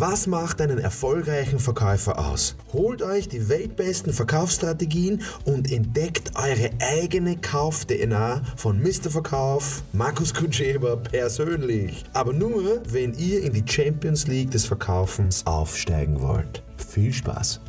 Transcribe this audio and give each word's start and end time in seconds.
Was 0.00 0.28
macht 0.28 0.60
einen 0.60 0.78
erfolgreichen 0.78 1.58
Verkäufer 1.58 2.20
aus? 2.20 2.54
Holt 2.72 3.02
euch 3.02 3.28
die 3.28 3.48
weltbesten 3.48 4.12
Verkaufsstrategien 4.12 5.22
und 5.44 5.72
entdeckt 5.72 6.30
eure 6.36 6.70
eigene 6.78 7.36
Kauf-DNA 7.36 8.42
von 8.54 8.80
Mr. 8.80 9.10
Verkauf, 9.10 9.82
Markus 9.92 10.32
Kutscheber 10.32 10.98
persönlich. 10.98 12.04
Aber 12.12 12.32
nur, 12.32 12.80
wenn 12.86 13.12
ihr 13.14 13.42
in 13.42 13.52
die 13.52 13.64
Champions 13.66 14.28
League 14.28 14.52
des 14.52 14.66
Verkaufens 14.66 15.44
aufsteigen 15.44 16.20
wollt. 16.20 16.62
Viel 16.76 17.12
Spaß! 17.12 17.60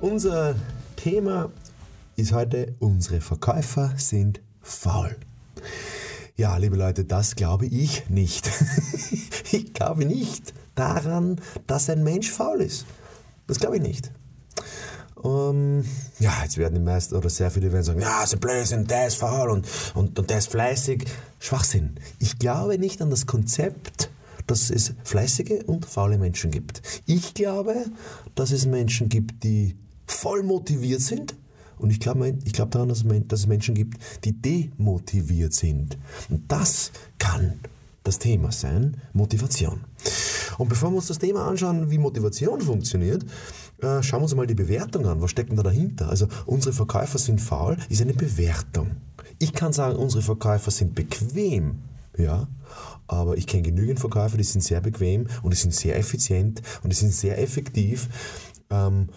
Unser 0.00 0.54
Thema 0.96 1.50
ist 2.16 2.32
heute, 2.32 2.74
unsere 2.78 3.20
Verkäufer 3.20 3.92
sind 3.98 4.40
faul. 4.62 5.14
Ja, 6.38 6.56
liebe 6.56 6.76
Leute, 6.76 7.04
das 7.04 7.34
glaube 7.34 7.66
ich 7.66 8.08
nicht. 8.10 8.48
ich 9.50 9.74
glaube 9.74 10.04
nicht 10.04 10.54
daran, 10.76 11.40
dass 11.66 11.90
ein 11.90 12.04
Mensch 12.04 12.30
faul 12.30 12.60
ist. 12.60 12.86
Das 13.48 13.58
glaube 13.58 13.78
ich 13.78 13.82
nicht. 13.82 14.12
Um, 15.16 15.80
ähm, 15.80 15.84
ja, 16.20 16.32
jetzt 16.44 16.56
werden 16.56 16.76
die 16.76 16.80
meisten 16.80 17.16
oder 17.16 17.28
sehr 17.28 17.50
viele 17.50 17.72
werden 17.72 17.82
sagen, 17.82 18.00
ja, 18.00 18.24
so 18.24 18.36
Blödsinn, 18.36 18.86
der 18.86 19.08
ist 19.08 19.16
faul 19.16 19.50
und, 19.50 19.66
und, 19.94 20.16
und 20.16 20.30
der 20.30 20.38
ist 20.38 20.52
fleißig. 20.52 21.06
Schwachsinn. 21.40 21.96
Ich 22.20 22.38
glaube 22.38 22.78
nicht 22.78 23.02
an 23.02 23.10
das 23.10 23.26
Konzept, 23.26 24.08
dass 24.46 24.70
es 24.70 24.94
fleißige 25.02 25.64
und 25.66 25.86
faule 25.86 26.18
Menschen 26.18 26.52
gibt. 26.52 26.82
Ich 27.04 27.34
glaube, 27.34 27.74
dass 28.36 28.52
es 28.52 28.64
Menschen 28.64 29.08
gibt, 29.08 29.42
die 29.42 29.76
voll 30.06 30.44
motiviert 30.44 31.00
sind 31.00 31.34
und 31.78 31.90
ich 31.90 32.00
glaube 32.00 32.38
ich 32.44 32.52
glaub 32.52 32.70
daran, 32.70 32.88
dass 32.88 33.04
es 33.04 33.46
Menschen 33.46 33.74
gibt, 33.74 33.98
die 34.24 34.32
demotiviert 34.32 35.52
sind. 35.52 35.98
Und 36.28 36.50
das 36.50 36.92
kann 37.18 37.54
das 38.04 38.18
Thema 38.18 38.50
sein, 38.52 38.96
Motivation. 39.12 39.80
Und 40.56 40.68
bevor 40.68 40.90
wir 40.90 40.96
uns 40.96 41.06
das 41.08 41.18
Thema 41.18 41.46
anschauen, 41.46 41.90
wie 41.90 41.98
Motivation 41.98 42.60
funktioniert, 42.60 43.24
äh, 43.80 44.02
schauen 44.02 44.20
wir 44.20 44.24
uns 44.24 44.34
mal 44.34 44.46
die 44.46 44.54
Bewertung 44.54 45.06
an. 45.06 45.20
Was 45.22 45.30
steckt 45.30 45.50
denn 45.50 45.56
da 45.56 45.62
dahinter? 45.62 46.08
Also 46.08 46.26
unsere 46.46 46.72
Verkäufer 46.72 47.18
sind 47.18 47.40
faul, 47.40 47.76
ist 47.88 48.02
eine 48.02 48.14
Bewertung. 48.14 48.92
Ich 49.38 49.52
kann 49.52 49.72
sagen, 49.72 49.96
unsere 49.96 50.22
Verkäufer 50.22 50.70
sind 50.70 50.94
bequem, 50.94 51.78
ja, 52.16 52.48
aber 53.06 53.36
ich 53.36 53.46
kenne 53.46 53.62
genügend 53.62 54.00
Verkäufer, 54.00 54.36
die 54.36 54.44
sind 54.44 54.62
sehr 54.62 54.80
bequem 54.80 55.28
und 55.42 55.52
die 55.52 55.56
sind 55.56 55.74
sehr 55.74 55.96
effizient 55.96 56.60
und 56.82 56.92
die 56.92 56.96
sind 56.96 57.12
sehr 57.12 57.40
effektiv. 57.40 58.08
Ähm, 58.70 59.08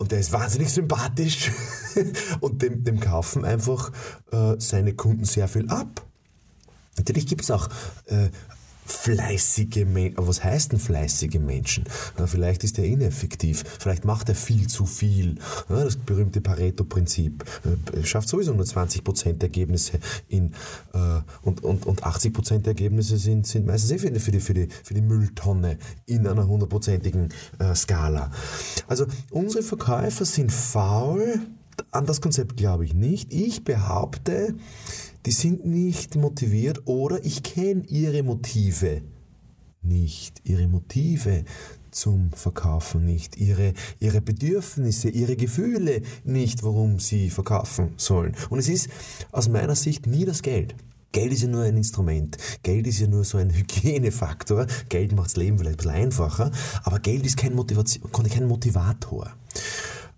und 0.00 0.12
der 0.12 0.18
ist 0.18 0.32
wahnsinnig 0.32 0.72
sympathisch 0.72 1.52
und 2.40 2.62
dem, 2.62 2.84
dem 2.84 3.00
kaufen 3.00 3.44
einfach 3.44 3.92
äh, 4.32 4.54
seine 4.58 4.94
Kunden 4.94 5.24
sehr 5.24 5.46
viel 5.46 5.68
ab. 5.68 6.06
Natürlich 6.96 7.26
gibt 7.26 7.42
es 7.42 7.50
auch 7.50 7.68
äh, 8.06 8.30
fleißige 8.86 9.84
Menschen. 9.86 10.14
Was 10.16 10.42
heißt 10.42 10.72
denn 10.72 10.78
fleißige 10.78 11.38
Menschen? 11.38 11.84
Na, 12.18 12.26
vielleicht 12.26 12.64
ist 12.64 12.78
er 12.78 12.84
ineffektiv, 12.84 13.64
vielleicht 13.78 14.04
macht 14.04 14.28
er 14.28 14.34
viel 14.34 14.66
zu 14.66 14.86
viel. 14.86 15.36
Ja, 15.68 15.84
das 15.84 15.96
berühmte 15.96 16.40
Pareto-Prinzip 16.40 17.44
äh, 17.92 18.04
schafft 18.04 18.28
sowieso 18.28 18.52
nur 18.54 18.64
20% 18.64 19.34
der 19.34 19.48
Ergebnisse 19.48 19.98
in, 20.28 20.52
äh, 20.92 21.20
und, 21.42 21.62
und, 21.62 21.86
und 21.86 22.04
80% 22.04 22.58
der 22.58 22.72
Ergebnisse 22.72 23.16
sind, 23.16 23.46
sind 23.46 23.66
meistens 23.66 23.90
eh 23.92 23.98
für 23.98 24.10
die, 24.10 24.20
für, 24.20 24.32
die, 24.32 24.40
für, 24.40 24.54
die, 24.54 24.68
für 24.82 24.94
die 24.94 25.02
Mülltonne 25.02 25.78
in 26.06 26.26
einer 26.26 26.46
hundertprozentigen 26.46 27.28
äh, 27.58 27.74
Skala. 27.74 28.30
Also 28.86 29.06
unsere 29.30 29.62
Verkäufer 29.62 30.24
sind 30.24 30.52
faul. 30.52 31.40
An 31.92 32.06
das 32.06 32.20
Konzept 32.20 32.56
glaube 32.56 32.84
ich 32.84 32.94
nicht. 32.94 33.32
Ich 33.32 33.64
behaupte, 33.64 34.54
die 35.26 35.32
sind 35.32 35.66
nicht 35.66 36.14
motiviert 36.14 36.82
oder 36.86 37.24
ich 37.24 37.42
kenne 37.42 37.82
ihre 37.88 38.22
Motive 38.22 39.02
nicht, 39.82 40.40
ihre 40.44 40.68
Motive 40.68 41.44
zum 41.90 42.30
Verkaufen 42.32 43.04
nicht, 43.04 43.36
ihre, 43.36 43.72
ihre 43.98 44.20
Bedürfnisse, 44.20 45.08
ihre 45.08 45.36
Gefühle 45.36 46.02
nicht, 46.24 46.62
warum 46.62 47.00
sie 47.00 47.30
verkaufen 47.30 47.94
sollen. 47.96 48.36
Und 48.50 48.60
es 48.60 48.68
ist 48.68 48.88
aus 49.32 49.48
meiner 49.48 49.74
Sicht 49.74 50.06
nie 50.06 50.24
das 50.24 50.42
Geld. 50.42 50.74
Geld 51.12 51.32
ist 51.32 51.42
ja 51.42 51.48
nur 51.48 51.64
ein 51.64 51.76
Instrument. 51.76 52.36
Geld 52.62 52.86
ist 52.86 53.00
ja 53.00 53.08
nur 53.08 53.24
so 53.24 53.38
ein 53.38 53.50
Hygienefaktor. 53.54 54.66
Geld 54.88 55.12
macht 55.12 55.30
das 55.30 55.36
Leben 55.36 55.58
vielleicht 55.58 55.80
ein 55.80 55.84
bisschen 55.84 56.02
einfacher, 56.02 56.50
aber 56.84 57.00
Geld 57.00 57.26
ist 57.26 57.36
kein, 57.36 57.54
Motivation, 57.54 58.12
kein 58.12 58.46
Motivator. 58.46 59.32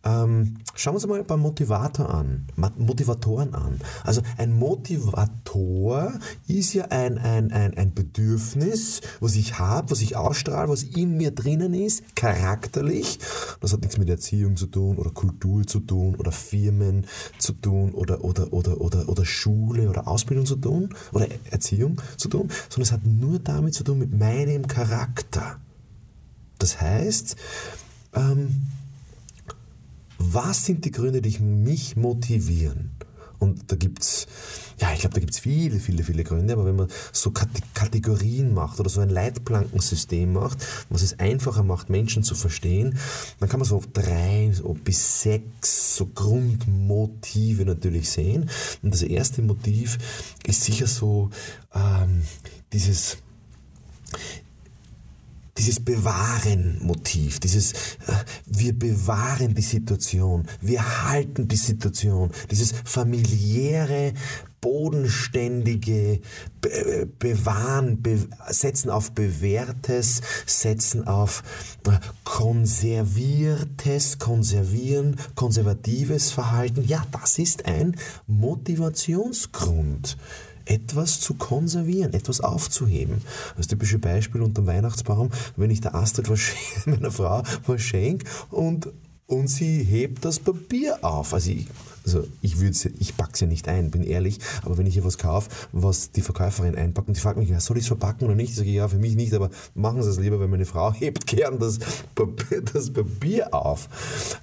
Ähm, 0.04 0.56
schauen 0.74 0.94
wir 0.94 0.96
uns 0.96 1.06
mal 1.06 1.22
beim 1.22 1.40
Motivator 1.40 2.12
an, 2.12 2.46
Motivatoren 2.76 3.54
an. 3.54 3.80
Also 4.02 4.20
ein 4.36 4.52
Motivator 4.52 6.12
ist 6.48 6.74
ja 6.74 6.86
ein, 6.86 7.18
ein, 7.18 7.52
ein, 7.52 7.76
ein 7.76 7.94
Bedürfnis, 7.94 9.00
was 9.20 9.36
ich 9.36 9.60
habe, 9.60 9.92
was 9.92 10.00
ich 10.00 10.16
ausstrahle, 10.16 10.68
was 10.68 10.82
in 10.82 11.16
mir 11.16 11.30
drinnen 11.30 11.72
ist, 11.72 12.16
charakterlich. 12.16 13.20
Das 13.60 13.72
hat 13.72 13.82
nichts 13.82 13.98
mit 13.98 14.08
Erziehung 14.08 14.56
zu 14.56 14.66
tun 14.66 14.98
oder 14.98 15.10
Kultur 15.10 15.64
zu 15.66 15.78
tun 15.78 16.16
oder 16.16 16.32
Firmen 16.32 17.06
zu 17.38 17.52
tun 17.52 17.92
oder, 17.92 18.24
oder, 18.24 18.52
oder, 18.52 18.80
oder, 18.80 19.08
oder 19.08 19.24
Schule 19.24 19.88
oder 19.88 20.08
Ausbildung 20.08 20.46
zu 20.46 20.56
tun 20.56 20.94
oder 21.12 21.28
Erziehung 21.50 22.00
zu 22.16 22.28
tun, 22.28 22.48
sondern 22.68 22.82
es 22.82 22.92
hat 22.92 23.06
nur 23.06 23.38
damit 23.38 23.74
zu 23.74 23.84
tun 23.84 23.98
mit 23.98 24.18
meinem 24.18 24.66
Charakter. 24.66 25.60
Das 26.58 26.80
heißt, 26.80 27.36
ähm, 28.14 28.66
was 30.24 30.66
sind 30.66 30.84
die 30.84 30.90
Gründe, 30.90 31.20
die 31.20 31.38
mich 31.40 31.96
motivieren? 31.96 32.92
Und 33.42 33.72
da 33.72 33.76
gibt 33.76 34.02
es, 34.02 34.28
ja, 34.78 34.92
ich 34.92 35.00
glaube, 35.00 35.14
da 35.14 35.20
gibt 35.20 35.32
es 35.32 35.40
viele, 35.40 35.80
viele, 35.80 36.04
viele 36.04 36.22
Gründe, 36.22 36.52
aber 36.52 36.64
wenn 36.64 36.76
man 36.76 36.86
so 37.10 37.32
Kategorien 37.74 38.54
macht 38.54 38.78
oder 38.78 38.88
so 38.88 39.00
ein 39.00 39.10
Leitplankensystem 39.10 40.32
macht, 40.32 40.64
was 40.90 41.02
es 41.02 41.18
einfacher 41.18 41.64
macht, 41.64 41.90
Menschen 41.90 42.22
zu 42.22 42.36
verstehen, 42.36 42.96
dann 43.40 43.48
kann 43.48 43.58
man 43.58 43.68
so 43.68 43.82
drei 43.92 44.52
so 44.52 44.74
bis 44.74 45.22
sechs 45.22 45.96
so 45.96 46.06
Grundmotive 46.06 47.64
natürlich 47.64 48.10
sehen. 48.10 48.48
Und 48.80 48.94
das 48.94 49.02
erste 49.02 49.42
Motiv 49.42 49.98
ist 50.46 50.62
sicher 50.62 50.86
so 50.86 51.30
ähm, 51.74 52.22
dieses, 52.72 53.16
dieses 55.62 55.78
Bewahren-Motiv, 55.78 57.38
dieses 57.38 57.72
äh, 57.72 58.14
wir 58.46 58.76
bewahren 58.76 59.54
die 59.54 59.62
Situation, 59.62 60.48
wir 60.60 61.04
halten 61.04 61.46
die 61.46 61.56
Situation, 61.56 62.32
dieses 62.50 62.74
familiäre, 62.84 64.12
bodenständige 64.60 66.20
Be 66.60 67.08
Bewahren, 67.18 68.02
Be 68.02 68.26
Setzen 68.48 68.90
auf 68.90 69.12
Bewährtes, 69.12 70.20
Setzen 70.46 71.06
auf 71.06 71.44
äh, 71.86 71.92
Konserviertes, 72.24 74.18
Konservieren, 74.18 75.14
konservatives 75.36 76.32
Verhalten. 76.32 76.84
Ja, 76.88 77.06
das 77.12 77.38
ist 77.38 77.66
ein 77.66 77.96
Motivationsgrund 78.26 80.16
etwas 80.66 81.20
zu 81.20 81.34
konservieren, 81.34 82.12
etwas 82.12 82.40
aufzuheben. 82.40 83.22
Das 83.56 83.66
typische 83.66 83.98
Beispiel 83.98 84.42
unter 84.42 84.62
dem 84.62 84.66
Weihnachtsbaum, 84.66 85.30
wenn 85.56 85.70
ich 85.70 85.80
der 85.80 85.94
Astrid 85.94 86.28
meiner 86.86 87.10
Frau 87.10 87.42
was 87.66 87.80
schenke 87.80 88.26
und, 88.50 88.88
und 89.26 89.48
sie 89.48 89.82
hebt 89.82 90.24
das 90.24 90.38
Papier 90.38 90.98
auf. 91.02 91.34
Also 91.34 91.50
ich, 91.50 91.66
also 92.04 92.26
ich, 92.40 92.60
ich 92.98 93.16
packe 93.16 93.36
sie 93.36 93.44
ja 93.44 93.48
nicht 93.48 93.68
ein, 93.68 93.90
bin 93.90 94.02
ehrlich, 94.02 94.38
aber 94.62 94.76
wenn 94.78 94.86
ich 94.86 94.94
hier 94.94 95.04
was 95.04 95.18
kaufe, 95.18 95.50
was 95.72 96.10
die 96.10 96.20
Verkäuferin 96.20 96.74
einpackt 96.74 97.08
und 97.08 97.16
die 97.16 97.20
fragt 97.20 97.38
mich, 97.38 97.48
ja, 97.48 97.60
soll 97.60 97.76
ich 97.76 97.84
es 97.84 97.88
verpacken 97.88 98.24
oder 98.24 98.34
nicht? 98.34 98.50
Ich 98.50 98.56
sage, 98.56 98.70
ja, 98.70 98.88
für 98.88 98.98
mich 98.98 99.14
nicht, 99.14 99.32
aber 99.34 99.50
machen 99.74 100.02
Sie 100.02 100.10
es 100.10 100.18
lieber, 100.18 100.40
weil 100.40 100.48
meine 100.48 100.66
Frau 100.66 100.92
hebt 100.98 101.26
gern 101.26 101.58
das 101.58 101.78
Papier, 102.14 102.62
das 102.62 102.92
Papier 102.92 103.54
auf. 103.54 103.88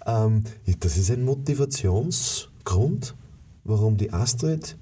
Ähm, 0.05 0.43
das 0.79 0.97
ist 0.97 1.11
ein 1.11 1.23
Motivationsgrund, 1.23 3.15
warum 3.63 3.97
die 3.97 4.13
Astrid 4.13 4.77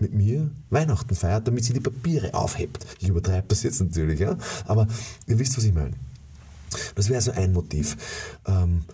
mit 0.00 0.14
mir 0.14 0.50
Weihnachten 0.70 1.14
feiert, 1.14 1.46
damit 1.46 1.64
sie 1.64 1.72
die 1.72 1.80
Papiere 1.80 2.34
aufhebt. 2.34 2.86
Ich 3.00 3.08
übertreibe 3.08 3.48
das 3.48 3.62
jetzt 3.62 3.80
natürlich, 3.80 4.20
ja? 4.20 4.36
aber 4.66 4.86
ihr 5.26 5.38
wisst, 5.38 5.56
was 5.56 5.64
ich 5.64 5.74
meine. 5.74 5.94
Das 6.94 7.08
wäre 7.08 7.20
so 7.20 7.32
ein 7.32 7.52
Motiv. 7.52 7.96
Ähm, 8.46 8.84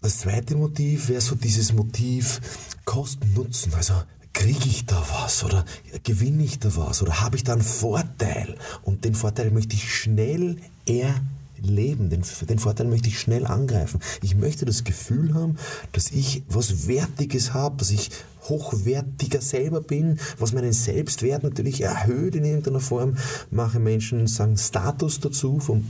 das 0.00 0.18
zweite 0.18 0.56
Motiv 0.56 1.08
wäre 1.08 1.20
so 1.20 1.36
dieses 1.36 1.72
Motiv 1.72 2.40
Kosten-Nutzen. 2.84 3.72
Also 3.74 3.94
kriege 4.32 4.66
ich 4.66 4.86
da 4.86 5.04
was 5.08 5.44
oder 5.44 5.64
gewinne 6.02 6.42
ich 6.42 6.58
da 6.58 6.74
was 6.76 7.02
oder 7.02 7.20
habe 7.20 7.36
ich 7.36 7.44
da 7.44 7.52
einen 7.52 7.62
Vorteil? 7.62 8.56
Und 8.82 9.04
den 9.04 9.14
Vorteil 9.14 9.50
möchte 9.50 9.76
ich 9.76 9.94
schnell 9.94 10.56
erleben. 10.86 12.10
Den, 12.10 12.24
den 12.48 12.58
Vorteil 12.58 12.86
möchte 12.86 13.08
ich 13.08 13.20
schnell 13.20 13.46
angreifen. 13.46 14.00
Ich 14.22 14.34
möchte 14.34 14.64
das 14.64 14.84
Gefühl 14.84 15.34
haben, 15.34 15.56
dass 15.92 16.10
ich 16.10 16.42
was 16.48 16.88
Wertiges 16.88 17.54
habe, 17.54 17.76
dass 17.76 17.90
ich 17.90 18.10
hochwertiger 18.48 19.40
selber 19.40 19.80
bin, 19.80 20.18
was 20.38 20.52
meinen 20.52 20.72
Selbstwert 20.72 21.42
natürlich 21.42 21.82
erhöht 21.82 22.34
in 22.34 22.44
irgendeiner 22.44 22.80
Form. 22.80 23.16
Manche 23.50 23.78
Menschen 23.78 24.26
sagen 24.26 24.56
Status 24.56 25.20
dazu. 25.20 25.58
Vom, 25.58 25.88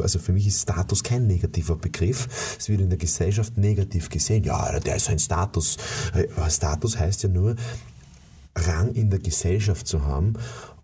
also 0.00 0.18
für 0.18 0.32
mich 0.32 0.46
ist 0.46 0.62
Status 0.62 1.02
kein 1.02 1.26
negativer 1.26 1.76
Begriff. 1.76 2.56
Es 2.58 2.68
wird 2.68 2.80
in 2.80 2.90
der 2.90 2.98
Gesellschaft 2.98 3.56
negativ 3.56 4.08
gesehen. 4.08 4.44
Ja, 4.44 4.78
der 4.80 4.96
ist 4.96 5.10
ein 5.10 5.18
Status. 5.18 5.76
Äh, 6.14 6.50
Status 6.50 6.98
heißt 6.98 7.24
ja 7.24 7.28
nur, 7.28 7.56
Rang 8.56 8.92
in 8.94 9.10
der 9.10 9.20
Gesellschaft 9.20 9.86
zu 9.86 10.04
haben. 10.04 10.34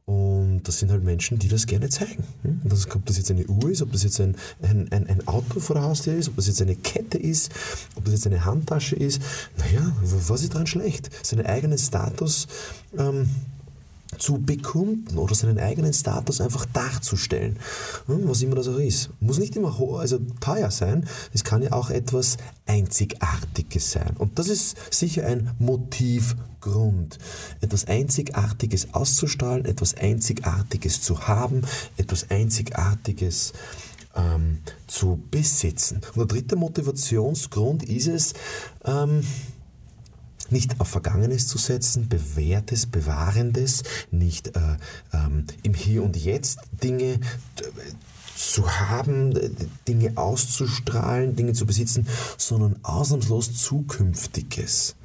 Und 0.08 0.62
das 0.62 0.78
sind 0.78 0.92
halt 0.92 1.02
Menschen, 1.02 1.40
die 1.40 1.48
das 1.48 1.66
gerne 1.66 1.88
zeigen. 1.88 2.22
Hm? 2.42 2.60
Das, 2.62 2.88
ob 2.94 3.04
das 3.06 3.16
jetzt 3.16 3.30
eine 3.32 3.44
Uhr 3.46 3.70
ist, 3.70 3.82
ob 3.82 3.90
das 3.90 4.04
jetzt 4.04 4.20
ein, 4.20 4.36
ein, 4.62 4.86
ein, 4.92 5.08
ein 5.08 5.26
Auto 5.26 5.58
vor 5.58 5.74
der 5.74 5.82
Haustür 5.82 6.14
ist, 6.14 6.28
ob 6.28 6.36
das 6.36 6.46
jetzt 6.46 6.62
eine 6.62 6.76
Kette 6.76 7.18
ist, 7.18 7.50
ob 7.96 8.04
das 8.04 8.14
jetzt 8.14 8.26
eine 8.26 8.44
Handtasche 8.44 8.94
ist. 8.94 9.20
Naja, 9.58 9.92
was 10.00 10.42
ist 10.42 10.54
daran 10.54 10.68
schlecht? 10.68 11.10
Seinen 11.26 11.44
eigenen 11.44 11.76
Status 11.76 12.46
ähm, 12.96 13.30
zu 14.18 14.38
bekunden 14.38 15.18
oder 15.18 15.34
seinen 15.34 15.58
eigenen 15.58 15.92
Status 15.92 16.40
einfach 16.40 16.64
darzustellen, 16.66 17.58
hm, 18.06 18.28
was 18.28 18.42
immer 18.42 18.56
das 18.56 18.68
auch 18.68 18.78
ist. 18.78 19.10
Muss 19.20 19.38
nicht 19.38 19.56
immer 19.56 19.78
also 19.98 20.18
teuer 20.40 20.70
sein, 20.70 21.06
es 21.32 21.44
kann 21.44 21.62
ja 21.62 21.72
auch 21.72 21.90
etwas 21.90 22.36
Einzigartiges 22.66 23.90
sein. 23.90 24.16
Und 24.18 24.38
das 24.38 24.48
ist 24.48 24.76
sicher 24.90 25.26
ein 25.26 25.50
Motivgrund, 25.58 27.18
etwas 27.60 27.86
Einzigartiges 27.86 28.94
auszustrahlen, 28.94 29.64
etwas 29.64 29.94
Einzigartiges 29.94 31.02
zu 31.02 31.28
haben, 31.28 31.62
etwas 31.96 32.30
Einzigartiges 32.30 33.52
ähm, 34.16 34.58
zu 34.86 35.20
besitzen. 35.30 36.00
Und 36.14 36.16
der 36.16 36.26
dritte 36.26 36.56
Motivationsgrund 36.56 37.82
ist 37.84 38.08
es, 38.08 38.32
ähm, 38.84 39.22
nicht 40.50 40.80
auf 40.80 40.88
Vergangenes 40.88 41.48
zu 41.48 41.58
setzen, 41.58 42.08
Bewährtes, 42.08 42.86
Bewahrendes, 42.86 43.82
nicht 44.10 44.56
äh, 44.56 44.76
ähm, 45.12 45.44
im 45.62 45.74
Hier 45.74 46.02
und 46.02 46.16
Jetzt 46.16 46.60
Dinge 46.82 47.14
äh, 47.14 47.18
zu 48.36 48.70
haben, 48.70 49.34
Dinge 49.88 50.12
auszustrahlen, 50.16 51.36
Dinge 51.36 51.54
zu 51.54 51.66
besitzen, 51.66 52.06
sondern 52.36 52.76
ausnahmslos 52.82 53.54
Zukünftiges. 53.54 54.96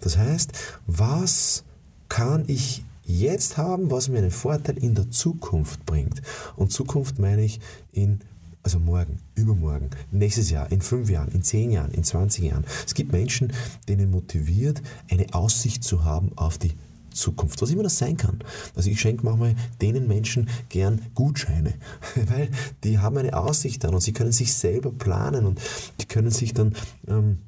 Das 0.00 0.16
heißt, 0.16 0.52
was 0.86 1.64
kann 2.08 2.44
ich 2.46 2.84
jetzt 3.04 3.56
haben, 3.56 3.90
was 3.90 4.08
mir 4.08 4.18
einen 4.18 4.30
Vorteil 4.30 4.78
in 4.78 4.94
der 4.94 5.10
Zukunft 5.10 5.84
bringt? 5.86 6.22
Und 6.56 6.72
Zukunft 6.72 7.18
meine 7.18 7.42
ich 7.42 7.60
in 7.92 8.20
also 8.68 8.80
morgen, 8.80 9.18
übermorgen, 9.34 9.88
nächstes 10.10 10.50
Jahr, 10.50 10.70
in 10.70 10.82
fünf 10.82 11.08
Jahren, 11.08 11.30
in 11.30 11.40
zehn 11.40 11.70
Jahren, 11.70 11.90
in 11.92 12.04
20 12.04 12.44
Jahren. 12.44 12.66
Es 12.86 12.92
gibt 12.92 13.12
Menschen, 13.12 13.50
denen 13.88 14.10
motiviert, 14.10 14.82
eine 15.10 15.24
Aussicht 15.32 15.82
zu 15.82 16.04
haben 16.04 16.32
auf 16.36 16.58
die 16.58 16.74
Zukunft, 17.10 17.62
was 17.62 17.70
immer 17.70 17.82
das 17.82 17.96
sein 17.96 18.18
kann. 18.18 18.40
Also 18.76 18.90
ich 18.90 19.00
schenke 19.00 19.24
manchmal 19.24 19.54
denen 19.80 20.06
Menschen 20.06 20.50
gern 20.68 21.00
Gutscheine, 21.14 21.72
weil 22.26 22.50
die 22.84 22.98
haben 22.98 23.16
eine 23.16 23.32
Aussicht 23.38 23.84
dann 23.84 23.94
und 23.94 24.02
sie 24.02 24.12
können 24.12 24.32
sich 24.32 24.52
selber 24.52 24.92
planen 24.92 25.46
und 25.46 25.58
die 26.02 26.06
können 26.06 26.30
sich 26.30 26.52
dann 26.52 26.74
ähm, 27.06 27.38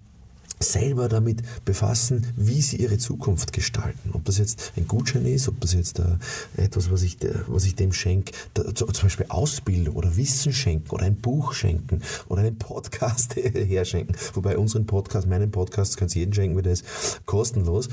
selber 0.63 1.09
damit 1.09 1.43
befassen, 1.65 2.27
wie 2.37 2.61
sie 2.61 2.77
ihre 2.77 2.99
Zukunft 2.99 3.53
gestalten. 3.53 4.11
Ob 4.13 4.25
das 4.27 4.39
jetzt 4.39 4.73
ein 4.77 4.87
Gutschein 4.87 5.25
ist, 5.25 5.49
ob 5.49 5.59
das 5.61 5.73
jetzt 5.73 5.99
äh, 5.99 6.19
etwas, 6.57 6.91
was 6.91 7.03
ich, 7.03 7.17
was 7.47 7.65
ich 7.65 7.77
dem 7.77 7.93
schenke, 7.93 8.33
zum 8.75 8.89
Beispiel 8.89 9.27
Ausbildung 9.31 9.97
oder 9.97 10.17
Wissen 10.17 10.53
schenken 10.53 10.91
oder 10.91 11.07
ein 11.07 11.17
Buch 11.17 11.55
schenken 11.55 12.03
oder 12.29 12.43
einen 12.43 12.59
Podcast 12.59 13.37
herschenken. 13.37 14.15
Wobei 14.35 14.59
unseren 14.59 14.87
Podcast, 14.87 15.27
meinen 15.27 15.51
Podcast, 15.51 15.97
kannst 15.97 16.15
jeden 16.15 16.35
schenken, 16.35 16.57
weil 16.57 16.63
der 16.63 16.73
ist 16.75 16.85
kostenlos. 17.25 17.89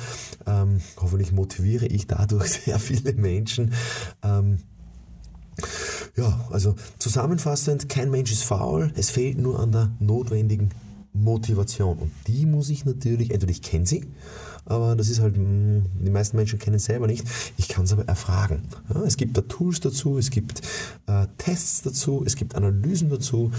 Ähm, 0.45 0.81
hoffentlich 0.97 1.31
motiviere 1.31 1.85
ich 1.85 2.07
dadurch 2.07 2.51
sehr 2.65 2.79
viele 2.79 3.13
Menschen. 3.13 3.73
Ähm, 4.23 4.59
ja, 6.15 6.47
also 6.51 6.75
zusammenfassend, 6.99 7.89
kein 7.89 8.11
Mensch 8.11 8.31
ist 8.31 8.43
faul, 8.43 8.91
es 8.95 9.09
fehlt 9.09 9.37
nur 9.37 9.59
an 9.59 9.71
der 9.71 9.91
notwendigen 9.99 10.69
Motivation. 11.23 11.97
Und 11.97 12.11
die 12.27 12.45
muss 12.45 12.69
ich 12.69 12.85
natürlich, 12.85 13.31
entweder 13.31 13.51
ich 13.51 13.61
kenne 13.61 13.85
sie, 13.85 14.05
aber 14.67 14.97
das 14.97 15.07
ist 15.07 15.21
halt, 15.21 15.37
hm, 15.37 15.83
die 16.03 16.11
meisten 16.11 16.35
Menschen 16.35 16.59
kennen 16.59 16.75
es 16.75 16.85
selber 16.85 17.07
nicht. 17.07 17.25
Ich 17.57 17.69
kann 17.69 17.85
es 17.85 17.93
aber 17.93 18.03
erfragen. 18.05 18.63
Ja, 18.93 19.01
es 19.03 19.15
gibt 19.15 19.37
da 19.37 19.41
Tools 19.41 19.79
dazu, 19.79 20.17
es 20.17 20.29
gibt 20.29 20.61
äh, 21.07 21.25
Tests 21.37 21.83
dazu, 21.83 22.23
es 22.25 22.35
gibt 22.35 22.53
Analysen 22.53 23.09
dazu. 23.09 23.51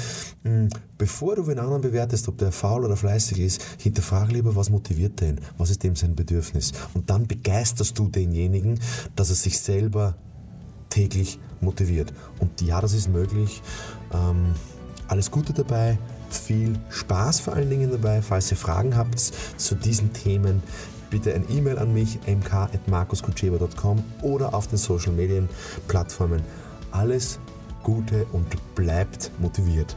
Hm, 0.44 0.69
bevor 0.99 1.37
du 1.37 1.44
den 1.44 1.58
anderen 1.58 1.81
bewertest, 1.81 2.28
ob 2.28 2.37
der 2.37 2.52
faul 2.52 2.84
oder 2.84 2.96
fleißig 2.96 3.38
ist, 3.38 3.62
hinterfrage 3.78 4.34
lieber, 4.34 4.55
was 4.55 4.69
motiviert 4.69 5.20
den, 5.20 5.40
was 5.56 5.70
ist 5.70 5.82
dem 5.82 5.96
sein 5.96 6.14
Bedürfnis. 6.14 6.72
Und 6.93 7.08
dann 7.08 7.26
begeisterst 7.26 7.99
du 7.99 8.08
denjenigen, 8.08 8.78
dass 9.16 9.31
er 9.31 9.37
sich 9.37 9.58
selber 9.58 10.14
täglich 10.90 11.38
motiviert. 11.62 12.12
Und 12.38 12.60
ja, 12.60 12.82
das 12.82 12.93
ist 12.93 13.08
möglich. 13.08 13.62
Ähm, 14.12 14.55
alles 15.06 15.31
Gute 15.31 15.55
dabei 15.55 15.96
viel 16.34 16.78
Spaß 16.90 17.40
vor 17.40 17.54
allen 17.54 17.70
Dingen 17.70 17.90
dabei. 17.90 18.22
Falls 18.22 18.50
ihr 18.50 18.56
Fragen 18.56 18.96
habt 18.96 19.19
zu 19.19 19.75
diesen 19.75 20.12
Themen, 20.12 20.62
bitte 21.10 21.34
ein 21.34 21.44
E-Mail 21.48 21.78
an 21.78 21.92
mich, 21.92 22.19
mk.markuskutscheba.com 22.26 24.02
oder 24.22 24.54
auf 24.54 24.66
den 24.66 24.78
Social 24.78 25.12
Medien 25.12 25.48
Plattformen. 25.86 26.42
Alles 26.90 27.38
Gute 27.82 28.26
und 28.32 28.46
bleibt 28.75 29.30
motiviert. 29.38 29.96